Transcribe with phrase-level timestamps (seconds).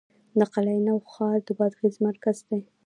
[0.39, 2.61] د قلعه نو ښار د بادغیس مرکز دی